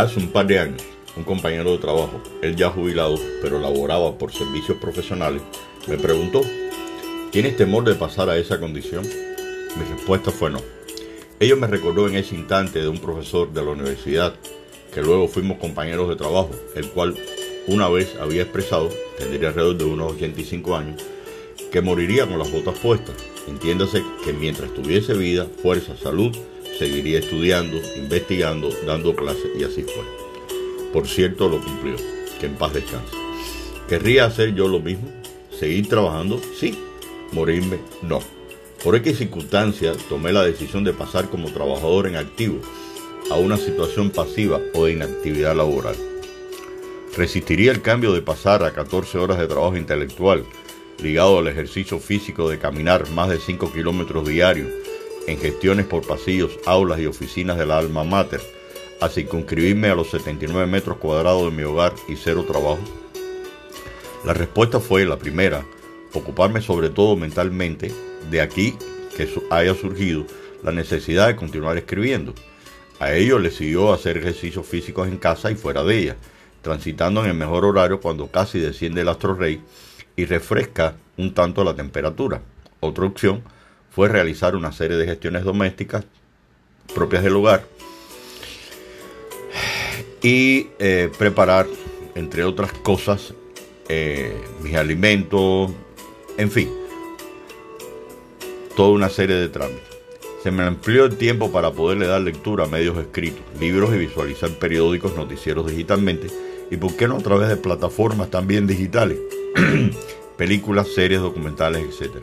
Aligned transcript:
Hace 0.00 0.18
un 0.18 0.28
par 0.28 0.46
de 0.46 0.58
años, 0.58 0.80
un 1.14 1.24
compañero 1.24 1.72
de 1.72 1.76
trabajo, 1.76 2.22
él 2.40 2.56
ya 2.56 2.70
jubilado, 2.70 3.20
pero 3.42 3.60
laboraba 3.60 4.16
por 4.16 4.32
servicios 4.32 4.78
profesionales, 4.78 5.42
me 5.86 5.98
preguntó, 5.98 6.40
¿tienes 7.30 7.58
temor 7.58 7.84
de 7.84 7.94
pasar 7.94 8.30
a 8.30 8.38
esa 8.38 8.58
condición? 8.58 9.06
Mi 9.76 9.84
respuesta 9.94 10.30
fue 10.30 10.48
no. 10.48 10.62
Ello 11.38 11.58
me 11.58 11.66
recordó 11.66 12.08
en 12.08 12.16
ese 12.16 12.34
instante 12.34 12.78
de 12.78 12.88
un 12.88 12.96
profesor 12.96 13.52
de 13.52 13.62
la 13.62 13.72
universidad, 13.72 14.32
que 14.94 15.02
luego 15.02 15.28
fuimos 15.28 15.58
compañeros 15.58 16.08
de 16.08 16.16
trabajo, 16.16 16.52
el 16.74 16.88
cual 16.88 17.14
una 17.66 17.90
vez 17.90 18.16
había 18.18 18.44
expresado, 18.44 18.88
tendría 19.18 19.48
alrededor 19.48 19.76
de 19.76 19.84
unos 19.84 20.12
85 20.12 20.76
años, 20.76 21.02
que 21.70 21.82
moriría 21.82 22.26
con 22.26 22.38
las 22.38 22.50
botas 22.50 22.78
puestas. 22.78 23.16
Entiéndase 23.46 24.02
que 24.24 24.32
mientras 24.32 24.72
tuviese 24.72 25.12
vida, 25.12 25.46
fuerza, 25.60 25.94
salud, 25.94 26.34
seguiría 26.80 27.18
estudiando, 27.18 27.78
investigando, 27.94 28.70
dando 28.86 29.14
clases 29.14 29.50
y 29.54 29.64
así 29.64 29.82
fue. 29.82 30.02
Por 30.94 31.06
cierto, 31.06 31.46
lo 31.50 31.60
cumplió. 31.60 31.96
Que 32.40 32.46
en 32.46 32.54
paz 32.54 32.72
descanse. 32.72 33.14
¿Querría 33.86 34.24
hacer 34.24 34.54
yo 34.54 34.66
lo 34.66 34.80
mismo? 34.80 35.12
¿Seguir 35.50 35.90
trabajando? 35.90 36.40
Sí. 36.58 36.78
¿Morirme? 37.32 37.80
No. 38.00 38.20
Por 38.82 38.96
X 38.96 39.18
circunstancias 39.18 39.98
tomé 40.08 40.32
la 40.32 40.42
decisión 40.42 40.82
de 40.82 40.94
pasar 40.94 41.28
como 41.28 41.52
trabajador 41.52 42.06
en 42.06 42.16
activo 42.16 42.62
a 43.30 43.36
una 43.36 43.58
situación 43.58 44.08
pasiva 44.08 44.58
o 44.72 44.86
de 44.86 44.92
inactividad 44.92 45.54
laboral. 45.54 45.96
Resistiría 47.14 47.72
el 47.72 47.82
cambio 47.82 48.14
de 48.14 48.22
pasar 48.22 48.64
a 48.64 48.72
14 48.72 49.18
horas 49.18 49.38
de 49.38 49.48
trabajo 49.48 49.76
intelectual 49.76 50.46
ligado 51.02 51.40
al 51.40 51.48
ejercicio 51.48 51.98
físico 51.98 52.48
de 52.48 52.58
caminar 52.58 53.10
más 53.10 53.28
de 53.28 53.38
5 53.38 53.70
kilómetros 53.70 54.26
diarios 54.26 54.68
en 55.26 55.38
gestiones 55.38 55.86
por 55.86 56.06
pasillos, 56.06 56.58
aulas 56.66 57.00
y 57.00 57.06
oficinas 57.06 57.58
de 57.58 57.66
la 57.66 57.78
alma 57.78 58.04
mater, 58.04 58.40
a 59.00 59.08
circunscribirme 59.08 59.88
a 59.88 59.94
los 59.94 60.10
79 60.10 60.66
metros 60.66 60.98
cuadrados 60.98 61.44
de 61.44 61.56
mi 61.56 61.62
hogar 61.62 61.94
y 62.08 62.16
cero 62.16 62.44
trabajo? 62.46 62.78
La 64.24 64.34
respuesta 64.34 64.80
fue 64.80 65.06
la 65.06 65.18
primera, 65.18 65.64
ocuparme 66.12 66.60
sobre 66.60 66.90
todo 66.90 67.16
mentalmente, 67.16 67.92
de 68.30 68.40
aquí 68.40 68.74
que 69.16 69.28
haya 69.50 69.74
surgido 69.74 70.26
la 70.62 70.72
necesidad 70.72 71.28
de 71.28 71.36
continuar 71.36 71.78
escribiendo. 71.78 72.34
A 72.98 73.14
ello 73.14 73.38
le 73.38 73.50
siguió 73.50 73.92
hacer 73.92 74.18
ejercicios 74.18 74.66
físicos 74.66 75.08
en 75.08 75.16
casa 75.16 75.50
y 75.50 75.54
fuera 75.54 75.82
de 75.82 75.98
ella, 75.98 76.16
transitando 76.60 77.24
en 77.24 77.30
el 77.30 77.36
mejor 77.36 77.64
horario 77.64 78.00
cuando 78.00 78.26
casi 78.26 78.58
desciende 78.58 79.00
el 79.00 79.08
astro 79.08 79.34
rey 79.34 79.62
y 80.16 80.26
refresca 80.26 80.96
un 81.16 81.32
tanto 81.32 81.64
la 81.64 81.74
temperatura. 81.74 82.42
Otra 82.80 83.06
opción 83.06 83.42
fue 83.90 84.08
realizar 84.08 84.56
una 84.56 84.72
serie 84.72 84.96
de 84.96 85.06
gestiones 85.06 85.44
domésticas 85.44 86.04
propias 86.94 87.22
del 87.22 87.36
hogar 87.36 87.64
y 90.22 90.68
eh, 90.78 91.10
preparar, 91.18 91.66
entre 92.14 92.44
otras 92.44 92.72
cosas, 92.72 93.34
eh, 93.88 94.36
mis 94.62 94.74
alimentos, 94.74 95.72
en 96.36 96.50
fin, 96.50 96.70
toda 98.76 98.90
una 98.90 99.08
serie 99.08 99.36
de 99.36 99.48
trámites. 99.48 99.82
Se 100.42 100.50
me 100.50 100.62
amplió 100.62 101.04
el 101.04 101.16
tiempo 101.16 101.50
para 101.50 101.70
poderle 101.70 102.06
dar 102.06 102.20
lectura 102.22 102.64
a 102.64 102.66
medios 102.66 102.96
escritos, 102.98 103.42
libros 103.58 103.94
y 103.94 103.98
visualizar 103.98 104.50
periódicos, 104.50 105.14
noticieros 105.16 105.70
digitalmente 105.70 106.28
y, 106.70 106.76
por 106.76 106.96
qué 106.96 107.08
no, 107.08 107.16
a 107.16 107.22
través 107.22 107.48
de 107.48 107.56
plataformas 107.56 108.30
también 108.30 108.66
digitales, 108.66 109.18
películas, 110.36 110.88
series, 110.94 111.20
documentales, 111.20 112.00
etc. 112.00 112.16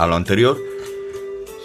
A 0.00 0.06
lo 0.06 0.16
anterior, 0.16 0.56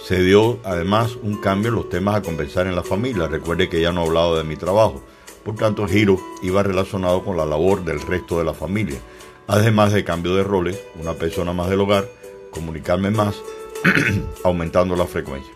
se 0.03 0.21
dio 0.21 0.59
además 0.65 1.17
un 1.23 1.37
cambio 1.37 1.69
en 1.69 1.75
los 1.75 1.87
temas 1.87 2.15
a 2.15 2.21
conversar 2.21 2.67
en 2.67 2.75
la 2.75 2.83
familia. 2.83 3.29
Recuerde 3.29 3.69
que 3.69 3.79
ya 3.79 3.93
no 3.93 4.01
he 4.01 4.07
hablado 4.07 4.35
de 4.35 4.43
mi 4.43 4.57
trabajo. 4.57 5.01
Por 5.45 5.55
tanto, 5.55 5.83
el 5.83 5.89
giro 5.89 6.19
iba 6.43 6.61
relacionado 6.61 7.23
con 7.23 7.37
la 7.37 7.45
labor 7.45 7.85
del 7.85 8.01
resto 8.01 8.37
de 8.37 8.43
la 8.43 8.53
familia. 8.53 8.99
Además 9.47 9.93
de 9.93 10.03
cambio 10.03 10.35
de 10.35 10.43
roles, 10.43 10.77
una 10.99 11.13
persona 11.13 11.53
más 11.53 11.69
del 11.69 11.79
hogar, 11.79 12.09
comunicarme 12.51 13.09
más, 13.09 13.41
aumentando 14.43 14.97
la 14.97 15.05
frecuencia. 15.05 15.53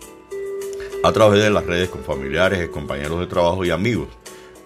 A 1.03 1.12
través 1.12 1.44
de 1.44 1.50
las 1.50 1.66
redes 1.66 1.90
con 1.90 2.06
familiares, 2.06 2.70
compañeros 2.70 3.20
de 3.20 3.28
trabajo 3.28 3.66
y 3.66 3.72
amigos, 3.72 4.08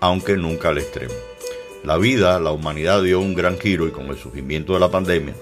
aunque 0.02 0.38
nunca 0.38 0.70
al 0.70 0.78
extremo. 0.78 1.16
La 1.84 1.98
vida, 1.98 2.40
la 2.40 2.52
humanidad 2.52 3.02
dio 3.02 3.20
un 3.20 3.34
gran 3.34 3.58
giro 3.58 3.88
y 3.88 3.92
con 3.92 4.06
el 4.06 4.18
surgimiento 4.18 4.76
de 4.76 4.82
la 4.82 4.92
pandemia, 4.92 5.34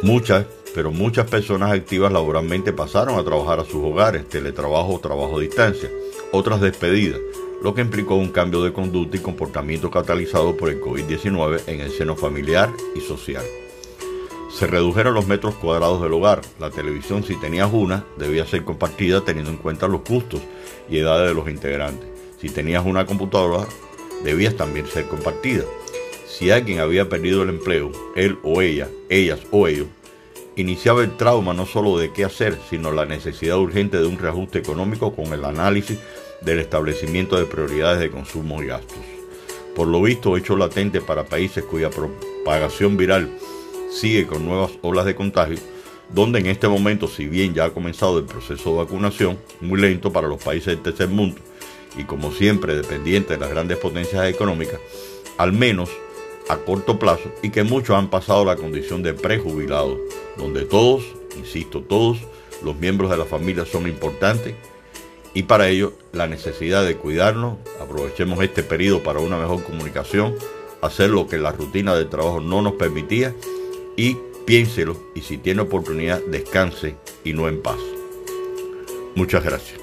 muchas 0.00 0.46
pero 0.74 0.90
muchas 0.90 1.28
personas 1.28 1.72
activas 1.72 2.12
laboralmente 2.12 2.72
pasaron 2.72 3.18
a 3.18 3.24
trabajar 3.24 3.60
a 3.60 3.64
sus 3.64 3.82
hogares, 3.82 4.28
teletrabajo 4.28 4.94
o 4.94 5.00
trabajo 5.00 5.38
a 5.38 5.40
distancia, 5.40 5.90
otras 6.32 6.60
despedidas, 6.60 7.20
lo 7.62 7.74
que 7.74 7.82
implicó 7.82 8.16
un 8.16 8.30
cambio 8.30 8.62
de 8.62 8.72
conducta 8.72 9.16
y 9.16 9.20
comportamiento 9.20 9.90
catalizado 9.90 10.56
por 10.56 10.70
el 10.70 10.80
COVID-19 10.80 11.62
en 11.66 11.80
el 11.80 11.90
seno 11.90 12.16
familiar 12.16 12.70
y 12.94 13.00
social. 13.00 13.44
Se 14.50 14.66
redujeron 14.66 15.14
los 15.14 15.26
metros 15.26 15.54
cuadrados 15.54 16.02
del 16.02 16.12
hogar. 16.12 16.42
La 16.60 16.70
televisión, 16.70 17.24
si 17.24 17.36
tenías 17.36 17.70
una, 17.72 18.04
debía 18.18 18.44
ser 18.44 18.64
compartida 18.64 19.24
teniendo 19.24 19.50
en 19.50 19.56
cuenta 19.56 19.88
los 19.88 20.04
gustos 20.04 20.42
y 20.90 20.98
edades 20.98 21.28
de 21.28 21.34
los 21.34 21.48
integrantes. 21.48 22.06
Si 22.38 22.50
tenías 22.50 22.84
una 22.84 23.06
computadora, 23.06 23.66
debías 24.24 24.56
también 24.56 24.86
ser 24.86 25.06
compartida. 25.06 25.64
Si 26.26 26.50
alguien 26.50 26.80
había 26.80 27.08
perdido 27.08 27.42
el 27.42 27.48
empleo, 27.48 27.92
él 28.14 28.38
o 28.42 28.60
ella, 28.60 28.88
ellas 29.08 29.40
o 29.50 29.68
ellos, 29.68 29.86
iniciaba 30.56 31.02
el 31.02 31.16
trauma 31.16 31.54
no 31.54 31.66
solo 31.66 31.98
de 31.98 32.12
qué 32.12 32.24
hacer, 32.24 32.58
sino 32.68 32.92
la 32.92 33.06
necesidad 33.06 33.58
urgente 33.58 33.98
de 33.98 34.06
un 34.06 34.18
reajuste 34.18 34.58
económico 34.58 35.14
con 35.14 35.32
el 35.32 35.44
análisis 35.44 35.98
del 36.42 36.58
establecimiento 36.58 37.36
de 37.36 37.46
prioridades 37.46 38.00
de 38.00 38.10
consumo 38.10 38.62
y 38.62 38.66
gastos. 38.66 38.98
Por 39.74 39.88
lo 39.88 40.02
visto, 40.02 40.36
hecho 40.36 40.56
latente 40.56 41.00
para 41.00 41.24
países 41.24 41.64
cuya 41.64 41.88
propagación 41.88 42.96
viral 42.96 43.30
sigue 43.90 44.26
con 44.26 44.44
nuevas 44.44 44.72
olas 44.82 45.06
de 45.06 45.14
contagio, 45.14 45.58
donde 46.10 46.40
en 46.40 46.46
este 46.46 46.68
momento, 46.68 47.08
si 47.08 47.26
bien 47.26 47.54
ya 47.54 47.64
ha 47.64 47.70
comenzado 47.70 48.18
el 48.18 48.24
proceso 48.24 48.70
de 48.70 48.76
vacunación, 48.78 49.38
muy 49.60 49.80
lento 49.80 50.12
para 50.12 50.28
los 50.28 50.42
países 50.42 50.66
del 50.66 50.82
tercer 50.82 51.08
mundo, 51.08 51.40
y 51.96 52.04
como 52.04 52.32
siempre 52.32 52.74
dependiente 52.74 53.34
de 53.34 53.40
las 53.40 53.50
grandes 53.50 53.78
potencias 53.78 54.26
económicas, 54.26 54.80
al 55.38 55.52
menos 55.52 55.90
a 56.52 56.58
corto 56.58 56.98
plazo, 56.98 57.30
y 57.42 57.50
que 57.50 57.62
muchos 57.62 57.96
han 57.96 58.10
pasado 58.10 58.44
la 58.44 58.56
condición 58.56 59.02
de 59.02 59.14
prejubilados 59.14 59.98
donde 60.36 60.64
todos, 60.64 61.04
insisto, 61.36 61.80
todos 61.82 62.18
los 62.62 62.76
miembros 62.76 63.10
de 63.10 63.16
la 63.16 63.24
familia 63.24 63.64
son 63.64 63.86
importantes 63.86 64.54
y 65.34 65.44
para 65.44 65.68
ello 65.68 65.94
la 66.12 66.26
necesidad 66.26 66.84
de 66.84 66.96
cuidarnos, 66.96 67.56
aprovechemos 67.80 68.42
este 68.42 68.62
periodo 68.62 69.02
para 69.02 69.20
una 69.20 69.38
mejor 69.38 69.62
comunicación, 69.62 70.34
hacer 70.82 71.10
lo 71.10 71.26
que 71.26 71.38
la 71.38 71.52
rutina 71.52 71.94
del 71.94 72.08
trabajo 72.08 72.40
no 72.40 72.60
nos 72.60 72.74
permitía 72.74 73.34
y 73.96 74.16
piénselo 74.44 74.96
y 75.14 75.22
si 75.22 75.38
tiene 75.38 75.62
oportunidad 75.62 76.20
descanse 76.26 76.96
y 77.24 77.32
no 77.32 77.48
en 77.48 77.62
paz. 77.62 77.78
Muchas 79.14 79.44
gracias. 79.44 79.81